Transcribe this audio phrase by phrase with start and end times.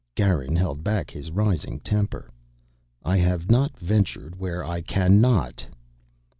[0.15, 2.31] Garin held back his rising temper.
[3.03, 5.67] "I have not ventured where I can not."